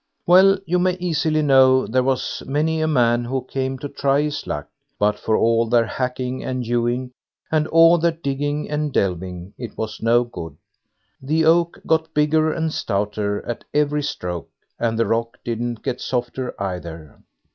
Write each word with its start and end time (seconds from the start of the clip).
Well! 0.25 0.57
you 0.65 0.79
may 0.79 0.93
easily 0.93 1.43
know 1.43 1.85
there 1.85 2.01
was 2.01 2.41
many 2.47 2.81
a 2.81 2.87
man 2.87 3.23
who 3.23 3.43
came 3.43 3.77
to 3.77 3.87
try 3.87 4.23
his 4.23 4.47
luck; 4.47 4.67
but 4.97 5.19
for 5.19 5.37
all 5.37 5.67
their 5.67 5.85
hacking 5.85 6.43
and 6.43 6.65
hewing, 6.65 7.11
and 7.51 7.67
all 7.67 7.99
their 7.99 8.11
digging 8.11 8.67
and 8.67 8.91
delving, 8.91 9.53
it 9.59 9.77
was 9.77 10.01
no 10.01 10.23
good. 10.23 10.57
The 11.21 11.45
oak 11.45 11.79
got 11.85 12.15
bigger 12.15 12.51
and 12.51 12.73
stouter 12.73 13.45
at 13.45 13.63
every 13.75 14.01
stroke, 14.01 14.49
and 14.79 14.97
the 14.97 15.05
rock 15.05 15.37
didn't 15.43 15.83
get 15.83 16.01
softer 16.01 16.59
either. 16.59 17.19